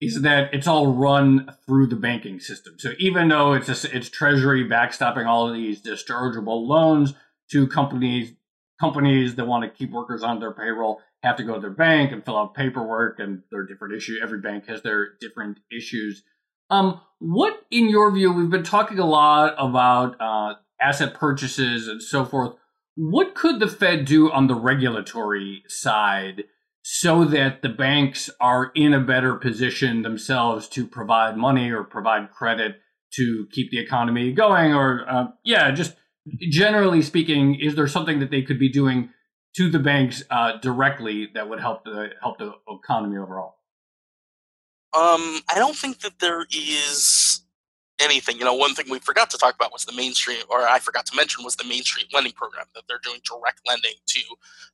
[0.00, 2.74] is that it's all run through the banking system.
[2.78, 7.14] So even though it's a, it's Treasury backstopping all of these dischargeable loans
[7.50, 8.32] to companies
[8.78, 12.12] companies that want to keep workers on their payroll have to go to their bank
[12.12, 14.20] and fill out paperwork, and there are different issues.
[14.22, 16.22] Every bank has their different issues.
[16.68, 22.02] Um, what, in your view, we've been talking a lot about uh, asset purchases and
[22.02, 22.54] so forth.
[22.96, 26.44] What could the Fed do on the regulatory side
[26.88, 32.30] so that the banks are in a better position themselves to provide money or provide
[32.30, 32.76] credit
[33.12, 34.72] to keep the economy going?
[34.72, 35.96] Or, uh, yeah, just
[36.48, 39.10] generally speaking, is there something that they could be doing
[39.56, 43.56] to the banks uh, directly that would help the help the economy overall?
[44.92, 47.40] Um, I don't think that there is
[47.98, 48.38] anything.
[48.38, 50.78] You know, one thing we forgot to talk about was the Main Street, or I
[50.78, 54.20] forgot to mention was the Main Street lending program that they're doing direct lending to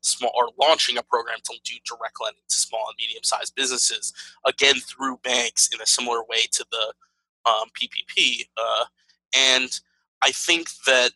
[0.01, 4.13] small, or launching a program to do direct lending to small and medium sized businesses,
[4.47, 6.93] again through banks in a similar way to the
[7.51, 8.49] um, PPP.
[8.57, 8.85] Uh,
[9.35, 9.81] and
[10.23, 11.13] I think that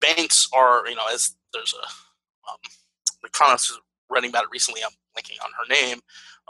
[0.00, 1.86] banks are, you know, as there's a
[2.50, 2.58] um,
[3.24, 3.80] economist
[4.10, 4.82] writing about it recently.
[4.84, 6.00] I'm linking on her name.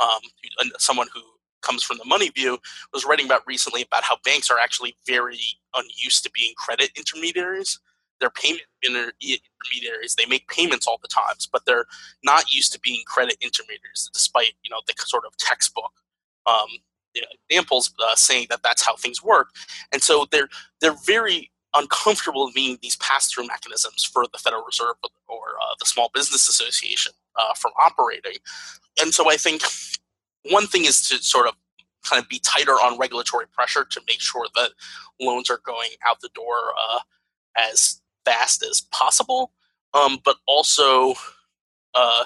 [0.01, 0.21] Um,
[0.79, 1.21] someone who
[1.64, 2.59] comes from the money view
[2.92, 5.40] was writing about recently about how banks are actually very
[5.74, 7.81] unused to being credit intermediaries.
[8.20, 10.14] They're payment intermediaries.
[10.14, 11.87] They make payments all the times, but they're
[12.22, 15.92] not used to being credit intermediaries, despite you know the sort of textbook
[16.46, 16.68] um,
[17.48, 19.48] examples uh, saying that that's how things work.
[19.92, 20.48] And so they're
[20.81, 24.94] they're very uncomfortable being these pass-through mechanisms for the Federal Reserve
[25.29, 28.38] or uh, the Small Business Association uh, from operating.
[29.03, 29.62] And so I think
[30.51, 31.55] one thing is to sort of
[32.05, 34.71] kind of be tighter on regulatory pressure to make sure that
[35.21, 37.01] loans are going out the door uh,
[37.57, 39.53] as fast as possible,
[39.95, 41.15] um, but also
[41.95, 42.25] uh,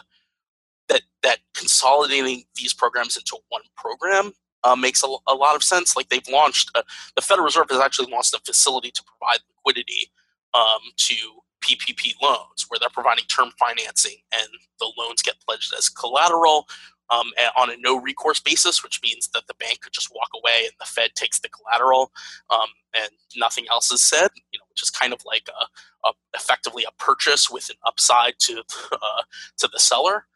[0.88, 4.32] that that consolidating these programs into one program
[4.64, 5.96] uh, makes a, a, lot of sense.
[5.96, 6.82] Like they've launched, uh,
[7.14, 10.10] the Federal Reserve has actually launched a facility to provide liquidity
[10.54, 11.14] um, to
[11.60, 14.48] PPP loans, where they're providing term financing and
[14.80, 16.66] the loans get pledged as collateral
[17.10, 20.64] um, on a no recourse basis, which means that the bank could just walk away
[20.64, 22.12] and the Fed takes the collateral
[22.50, 24.28] um, and nothing else is said.
[24.52, 28.34] You know, which is kind of like a, a effectively a purchase with an upside
[28.40, 29.22] to uh,
[29.58, 30.26] to the seller.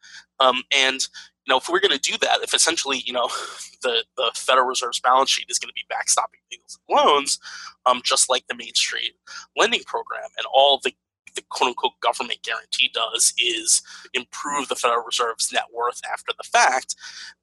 [0.40, 1.06] Um, and
[1.46, 3.28] you know, if we're going to do that, if essentially, you know,
[3.82, 6.42] the, the Federal Reserve's balance sheet is going to be backstopping
[6.88, 7.38] loans,
[7.86, 9.12] um, just like the Main Street
[9.56, 10.94] lending program, and all the
[11.34, 13.82] the quote unquote government guarantee does is
[14.14, 16.94] improve the Federal Reserve's net worth after the fact,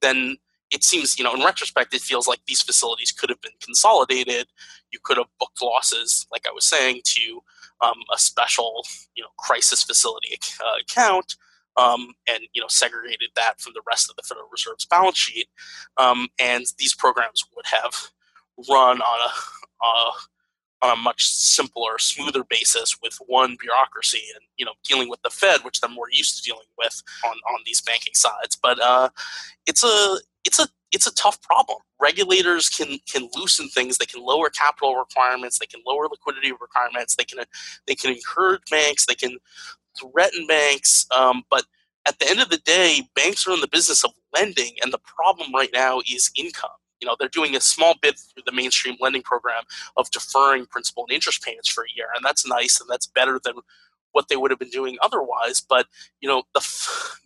[0.02, 0.38] then
[0.72, 4.48] it seems, you know, in retrospect, it feels like these facilities could have been consolidated.
[4.92, 7.42] You could have booked losses, like I was saying, to
[7.82, 11.36] um, a special, you know, crisis facility uh, account
[11.80, 15.48] um, and you know segregated that from the rest of the Federal Reserve's balance sheet,
[15.98, 18.12] um, and these programs would have
[18.70, 20.12] run on a, uh,
[20.82, 25.30] on a much simpler, smoother basis with one bureaucracy and you know dealing with the
[25.30, 28.56] Fed, which they're more used to dealing with on, on these banking sides.
[28.62, 29.10] But uh,
[29.66, 31.80] it's a it's a it's a tough problem.
[32.00, 33.98] Regulators can can loosen things.
[33.98, 35.60] They can lower capital requirements.
[35.60, 37.16] They can lower liquidity requirements.
[37.16, 37.44] They can
[37.88, 39.06] they can encourage banks.
[39.06, 39.38] They can
[40.00, 41.06] threaten banks.
[41.16, 41.66] Um, but
[42.08, 45.00] at the end of the day, banks are in the business of lending, and the
[45.00, 46.70] problem right now is income.
[47.02, 49.64] You know, they're doing a small bit through the Main Street lending program
[49.98, 53.40] of deferring principal and interest payments for a year, and that's nice, and that's better
[53.44, 53.56] than
[54.12, 55.62] what they would have been doing otherwise.
[55.62, 55.88] But
[56.22, 56.62] you know, the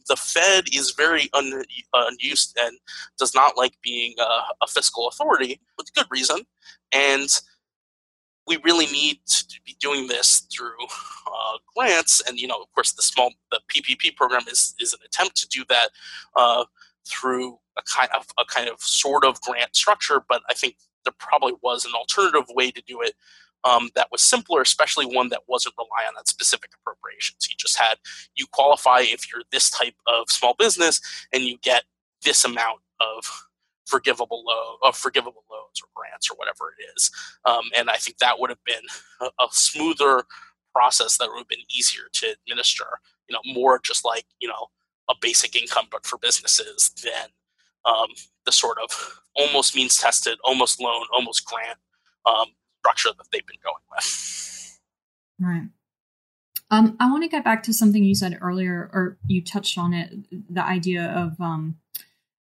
[0.07, 2.77] the Fed is very un, unused and
[3.17, 6.41] does not like being a, a fiscal authority with good reason,
[6.91, 7.29] and
[8.45, 12.91] we really need to be doing this through uh, grants, and you know, of course,
[12.93, 15.89] the small the PPP program is is an attempt to do that
[16.35, 16.65] uh,
[17.05, 20.23] through a kind of a kind of sort of grant structure.
[20.27, 23.13] But I think there probably was an alternative way to do it
[23.63, 27.47] um, that was simpler, especially one that wasn't reliant on that specific appropriations.
[27.49, 27.95] You just had
[28.35, 30.99] you qualify if you're this type of small business,
[31.33, 31.83] and you get
[32.23, 33.47] this amount of
[33.85, 37.11] forgivable loan of forgivable loans or grants or whatever it is.
[37.45, 38.83] Um, and I think that would have been
[39.21, 40.23] a, a, smoother
[40.73, 42.85] process that would have been easier to administer.
[43.27, 44.67] You know, more just like you know
[45.09, 47.29] a basic income, but for businesses than
[47.85, 48.09] um,
[48.45, 51.77] the sort of almost means tested, almost loan, almost grant
[52.25, 52.47] um,
[52.79, 54.79] structure that they've been going with.
[55.39, 55.69] Right.
[56.71, 59.93] Um, I want to get back to something you said earlier, or you touched on
[59.93, 60.13] it,
[60.49, 61.77] the idea of um,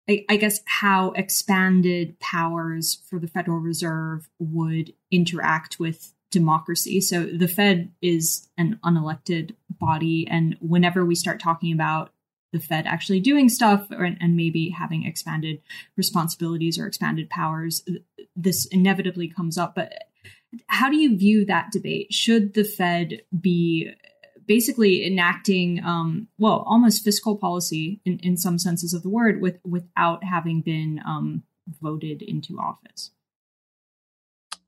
[0.08, 7.00] I, I guess how expanded powers for the Federal Reserve would interact with democracy.
[7.00, 12.12] So the Fed is an unelected body, and whenever we start talking about
[12.52, 15.60] the Fed actually doing stuff or, and maybe having expanded
[15.96, 17.82] responsibilities or expanded powers,
[18.36, 19.74] this inevitably comes up.
[19.74, 19.92] But
[20.66, 22.12] how do you view that debate?
[22.12, 23.90] Should the Fed be
[24.46, 29.58] basically enacting, um, well, almost fiscal policy in, in some senses of the word, with
[29.64, 31.42] without having been um,
[31.80, 33.10] voted into office.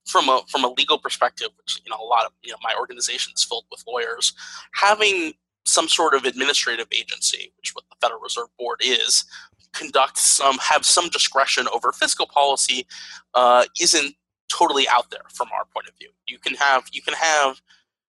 [0.06, 2.74] From a from a legal perspective, which you know a lot of you know my
[2.78, 4.32] organization is filled with lawyers,
[4.74, 9.24] having some sort of administrative agency, which what the Federal Reserve Board is,
[9.72, 12.86] conduct some have some discretion over fiscal policy,
[13.34, 14.14] uh, isn't
[14.48, 16.10] totally out there from our point of view.
[16.26, 17.60] You can have you can have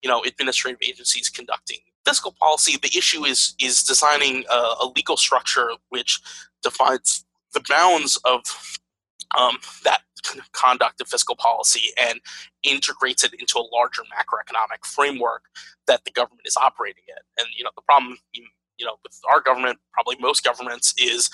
[0.02, 2.78] you know administrative agencies conducting fiscal policy.
[2.82, 6.22] The issue is is designing a, a legal structure which
[6.62, 8.42] defines the bounds of
[9.38, 10.02] um, that
[10.54, 12.20] conduct of fiscal policy and
[12.66, 15.44] integrates it into a larger macroeconomic framework
[15.88, 17.22] that the government is operating in.
[17.38, 21.30] And you know the problem you know with our government, probably most governments, is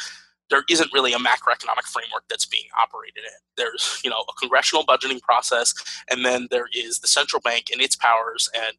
[0.51, 3.39] there isn't really a macroeconomic framework that's being operated in.
[3.57, 5.73] There's, you know, a congressional budgeting process,
[6.11, 8.75] and then there is the central bank and its powers, and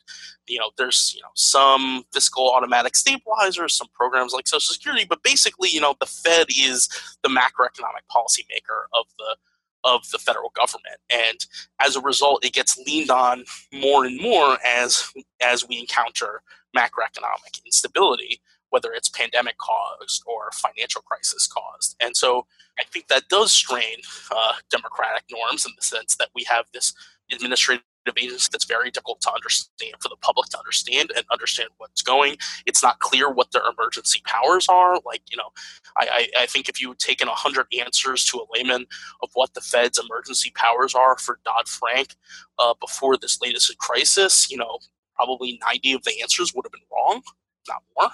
[0.46, 5.22] you know, there's you know some fiscal automatic stabilizers, some programs like Social Security, but
[5.22, 6.88] basically, you know, the Fed is
[7.22, 9.36] the macroeconomic policymaker of the
[9.85, 11.47] of the federal government and
[11.80, 16.43] as a result it gets leaned on more and more as as we encounter
[16.76, 18.41] macroeconomic instability
[18.72, 21.95] whether it's pandemic caused or financial crisis caused.
[22.01, 22.47] And so
[22.80, 23.99] I think that does strain
[24.35, 26.95] uh, democratic norms in the sense that we have this
[27.30, 27.85] administrative
[28.18, 32.36] agency that's very difficult to understand for the public to understand and understand what's going.
[32.66, 34.98] It's not clear what their emergency powers are.
[35.05, 35.50] Like, you know,
[35.96, 38.86] I, I, I think if you had taken 100 answers to a layman
[39.22, 42.16] of what the Fed's emergency powers are for Dodd Frank
[42.59, 44.78] uh, before this latest crisis, you know,
[45.14, 47.22] probably 90 of the answers would have been wrong,
[47.68, 48.11] not more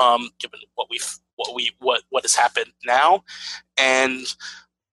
[0.00, 3.22] um, given what we've what we what what has happened now,
[3.78, 4.26] and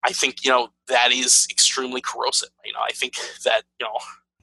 [0.03, 2.49] I think you know that is extremely corrosive.
[2.65, 3.97] You know, I think that you know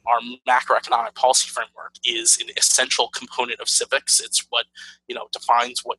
[0.06, 4.20] our macroeconomic policy framework is an essential component of civics.
[4.20, 4.66] It's what
[5.08, 5.98] you know defines what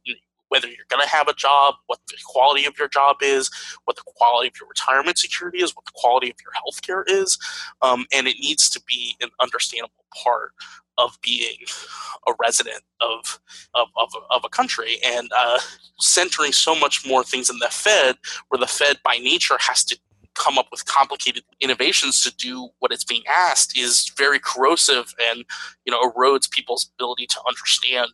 [0.49, 3.49] whether you're going to have a job, what the quality of your job is,
[3.85, 7.03] what the quality of your retirement security is, what the quality of your health care
[7.07, 7.37] is,
[7.81, 10.51] um, and it needs to be an understandable part
[10.97, 11.57] of being
[12.27, 13.39] a resident of
[13.73, 15.59] of, of, of a country and uh,
[15.99, 18.15] centering so much more things in the Fed,
[18.47, 19.99] where the Fed by nature has to
[20.35, 25.45] come up with complicated innovations to do what it's being asked is very corrosive and
[25.85, 28.11] you know erodes people's ability to understand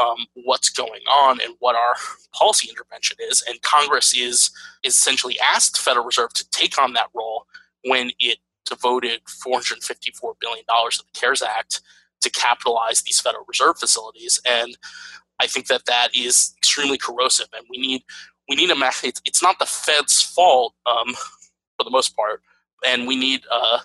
[0.00, 1.94] um, what's going on and what our
[2.32, 4.50] policy intervention is and congress is,
[4.84, 7.46] essentially asked the federal reserve to take on that role
[7.84, 8.38] when it
[8.70, 11.82] devoted $454 billion of the cares act
[12.20, 14.40] to capitalize these Federal Reserve facilities.
[14.48, 14.76] And
[15.40, 18.02] I think that that is extremely corrosive, and we need
[18.48, 21.14] we need a it's, it's not the Fed's fault um,
[21.80, 22.42] for the most part,
[22.86, 23.78] and we need uh,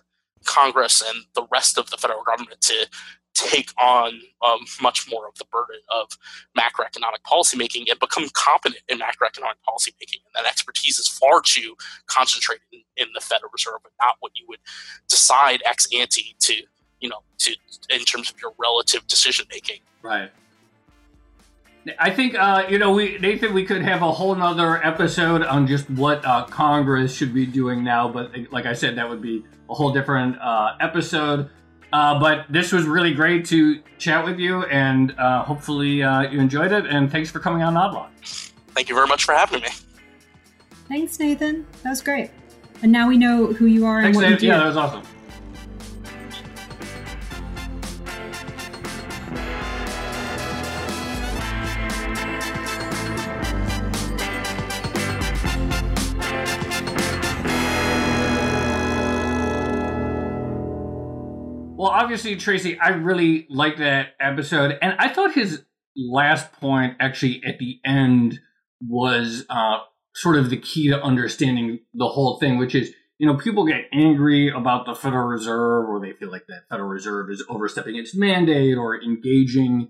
[0.43, 2.88] Congress and the rest of the federal government to
[3.34, 6.08] take on um, much more of the burden of
[6.58, 10.22] macroeconomic policymaking and become competent in macroeconomic policymaking.
[10.26, 11.76] And that expertise is far too
[12.08, 14.60] concentrated in, in the Federal Reserve and not what you would
[15.10, 16.56] decide ex ante to
[17.00, 17.56] you know, to
[17.89, 19.80] in terms of your relative decision making.
[20.02, 20.32] Right.
[21.99, 25.67] I think uh, you know we Nathan we could have a whole nother episode on
[25.67, 29.45] just what uh, Congress should be doing now, but like I said, that would be
[29.69, 31.49] a whole different uh, episode.
[31.93, 36.39] Uh, but this was really great to chat with you, and uh, hopefully uh, you
[36.39, 36.86] enjoyed it.
[36.88, 38.51] And thanks for coming on Odd Lots.
[38.73, 39.69] Thank you very much for having me.
[40.89, 41.65] Thanks, Nathan.
[41.83, 42.31] That was great.
[42.81, 44.33] And now we know who you are thanks, and what Nathan.
[44.33, 44.47] you do.
[44.47, 45.03] Yeah, that was awesome.
[62.16, 65.66] Obviously, Tracy, I really liked that episode, and I thought his
[65.97, 68.39] last point actually at the end
[68.80, 69.80] was uh,
[70.13, 73.82] sort of the key to understanding the whole thing, which is you know people get
[73.91, 78.16] angry about the Federal Reserve, or they feel like the Federal Reserve is overstepping its
[78.16, 79.89] mandate or engaging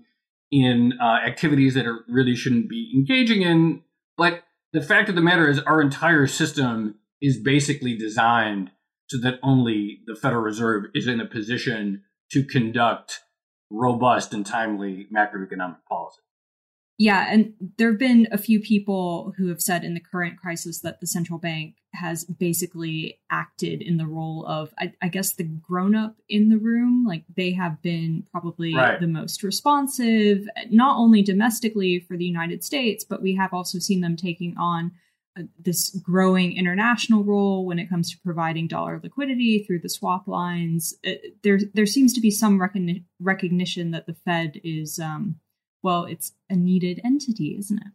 [0.50, 3.82] in uh, activities that it really shouldn't be engaging in.
[4.18, 8.72] But the fact of the matter is, our entire system is basically designed
[9.08, 12.02] so that only the Federal Reserve is in a position
[12.32, 13.20] to conduct
[13.70, 16.20] robust and timely macroeconomic policy.
[16.98, 20.80] Yeah, and there have been a few people who have said in the current crisis
[20.80, 25.44] that the central bank has basically acted in the role of, I, I guess, the
[25.44, 27.04] grown up in the room.
[27.06, 28.98] Like they have been probably right.
[28.98, 34.00] the most responsive, not only domestically for the United States, but we have also seen
[34.00, 34.92] them taking on
[35.58, 40.94] this growing international role when it comes to providing dollar liquidity through the swap lines.
[41.02, 45.36] It, uh, there, there seems to be some recogni- recognition that the Fed is, um,
[45.82, 47.92] well, it's a needed entity, isn't it?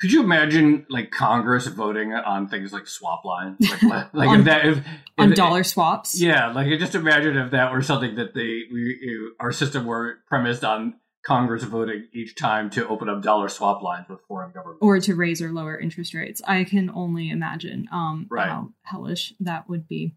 [0.00, 4.44] Could you imagine like Congress voting on things like swap lines, like, like on, if
[4.46, 4.84] that if, if
[5.16, 6.20] on dollar swaps?
[6.20, 10.64] Yeah, like just imagine if that were something that they we our system were premised
[10.64, 10.94] on
[11.24, 14.80] Congress voting each time to open up dollar swap lines with foreign governments.
[14.82, 16.42] Or to raise or lower interest rates.
[16.46, 18.48] I can only imagine um, right.
[18.48, 20.16] how hellish that would be.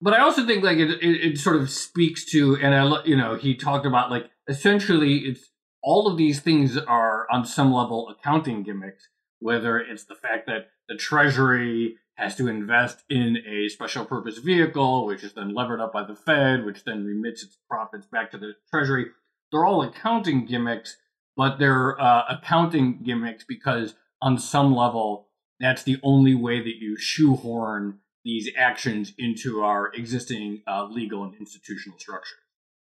[0.00, 3.16] But I also think like it, it, it sort of speaks to, and I, you
[3.16, 5.50] know, he talked about like essentially it's
[5.82, 9.08] all of these things are on some level accounting gimmicks,
[9.40, 15.06] whether it's the fact that the Treasury has to invest in a special purpose vehicle,
[15.06, 18.38] which is then levered up by the Fed, which then remits its profits back to
[18.38, 19.06] the Treasury
[19.50, 20.96] they're all accounting gimmicks,
[21.36, 25.28] but they're uh, accounting gimmicks because on some level,
[25.60, 31.34] that's the only way that you shoehorn these actions into our existing uh, legal and
[31.36, 32.36] institutional structure.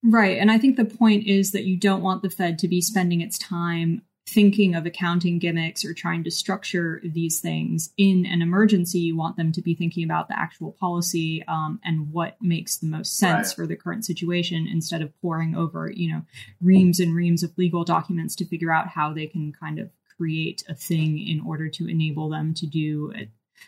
[0.03, 0.39] Right.
[0.39, 3.21] And I think the point is that you don't want the Fed to be spending
[3.21, 8.99] its time thinking of accounting gimmicks or trying to structure these things in an emergency,
[8.99, 12.87] you want them to be thinking about the actual policy um, and what makes the
[12.87, 13.57] most sense right.
[13.57, 16.23] for the current situation instead of poring over, you know,
[16.63, 20.65] reams and reams of legal documents to figure out how they can kind of create
[20.69, 23.13] a thing in order to enable them to do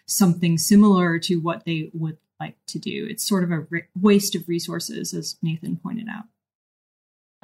[0.06, 3.06] something similar to what they would like to do.
[3.08, 3.66] It's sort of a
[4.00, 6.24] waste of resources, as Nathan pointed out.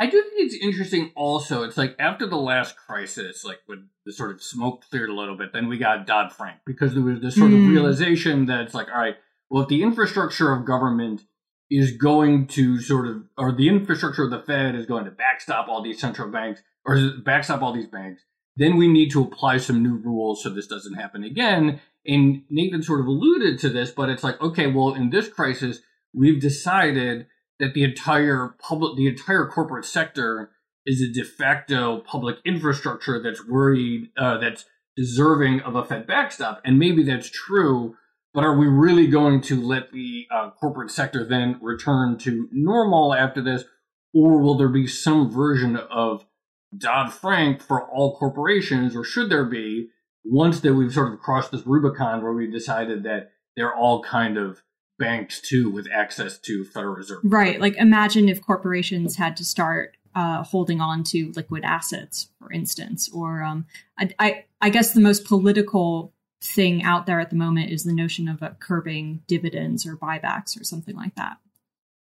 [0.03, 1.63] I do think it's interesting also.
[1.63, 5.37] It's like after the last crisis, like when the sort of smoke cleared a little
[5.37, 7.63] bit, then we got Dodd Frank because there was this sort mm.
[7.63, 9.15] of realization that it's like, all right,
[9.49, 11.23] well, if the infrastructure of government
[11.71, 15.69] is going to sort of, or the infrastructure of the Fed is going to backstop
[15.69, 18.25] all these central banks or backstop all these banks,
[18.57, 21.81] then we need to apply some new rules so this doesn't happen again.
[22.05, 25.79] And Nathan sort of alluded to this, but it's like, okay, well, in this crisis,
[26.13, 27.29] we've decided
[27.63, 30.51] that the entire public, the entire corporate sector
[30.85, 34.65] is a de facto public infrastructure that's worried, uh, that's
[34.97, 36.61] deserving of a Fed backstop.
[36.65, 37.95] And maybe that's true,
[38.35, 43.15] but are we really going to let the uh, corporate sector then return to normal
[43.15, 43.63] after this?
[44.13, 46.27] Or will there be some version of
[46.77, 49.91] Dodd Frank for all corporations, or should there be
[50.25, 54.37] once that we've sort of crossed this Rubicon where we've decided that they're all kind
[54.37, 54.63] of
[55.03, 57.21] banks too with access to Federal Reserve.
[57.25, 57.61] Right.
[57.61, 63.11] Like imagine if corporations had to start uh, holding on to liquid assets, for instance,
[63.13, 63.67] or um,
[63.99, 67.93] I, I, I guess the most political thing out there at the moment is the
[67.93, 71.39] notion of uh, curbing dividends or buybacks or something like that.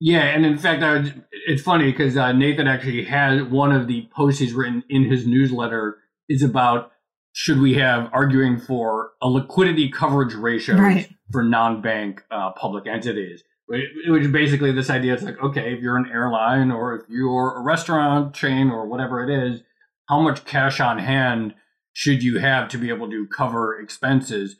[0.01, 4.09] Yeah, and in fact, would, it's funny because uh, Nathan actually has one of the
[4.15, 6.93] posts he's written in his newsletter is about
[7.35, 11.13] should we have arguing for a liquidity coverage ratio right.
[11.33, 16.09] for non-bank uh, public entities which basically this idea is like okay if you're an
[16.11, 19.63] airline or if you're a restaurant chain or whatever it is
[20.09, 21.55] how much cash on hand
[21.93, 24.57] should you have to be able to cover expenses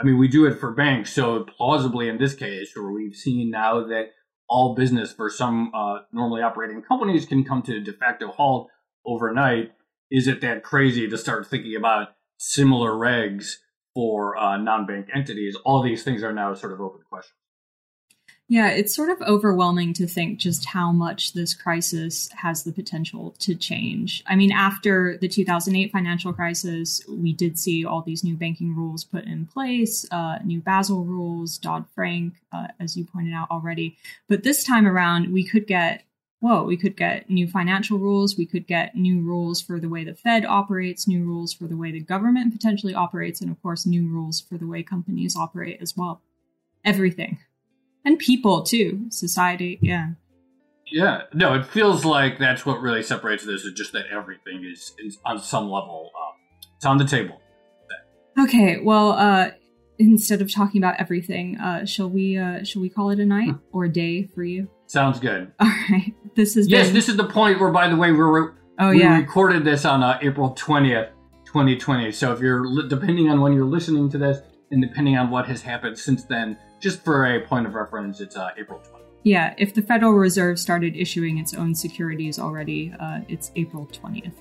[0.00, 3.50] i mean we do it for banks so plausibly in this case where we've seen
[3.50, 4.06] now that
[4.48, 8.68] all business for some uh, normally operating companies can come to a de facto halt
[9.04, 9.72] overnight
[10.10, 13.56] is it that crazy to start thinking about similar regs
[13.94, 15.56] for uh, non-bank entities.
[15.64, 17.32] All these things are now sort of open questions.
[18.48, 23.34] Yeah, it's sort of overwhelming to think just how much this crisis has the potential
[23.40, 24.22] to change.
[24.28, 29.02] I mean, after the 2008 financial crisis, we did see all these new banking rules
[29.02, 33.96] put in place, uh, new Basel rules, Dodd Frank, uh, as you pointed out already.
[34.28, 36.04] But this time around, we could get
[36.40, 40.04] whoa, we could get new financial rules, we could get new rules for the way
[40.04, 43.86] the Fed operates, new rules for the way the government potentially operates, and of course,
[43.86, 46.22] new rules for the way companies operate as well.
[46.84, 47.38] Everything.
[48.04, 50.10] And people too, society, yeah.
[50.86, 54.94] Yeah, no, it feels like that's what really separates this is just that everything is,
[54.98, 56.34] is on some level, um,
[56.76, 57.40] it's on the table.
[58.38, 59.50] Okay, well, uh,
[59.98, 63.54] instead of talking about everything, uh, shall we uh, shall we call it a night
[63.72, 64.68] or a day for you?
[64.86, 65.52] Sounds good.
[65.60, 66.14] All right.
[66.36, 66.86] This is yes.
[66.86, 66.94] Been...
[66.94, 70.02] This is the point where, by the way, we're oh we yeah recorded this on
[70.02, 71.08] uh, April twentieth,
[71.44, 72.12] twenty twenty.
[72.12, 74.38] So if you're li- depending on when you're listening to this,
[74.70, 78.36] and depending on what has happened since then, just for a point of reference, it's
[78.36, 79.10] uh, April twentieth.
[79.22, 84.34] Yeah, if the Federal Reserve started issuing its own securities already, uh, it's April twentieth.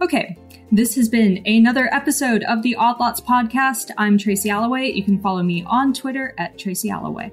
[0.00, 0.36] Okay,
[0.72, 3.90] this has been another episode of the Odd Lots podcast.
[3.98, 4.90] I'm Tracy Alloway.
[4.90, 7.30] You can follow me on Twitter at Tracy Alloway.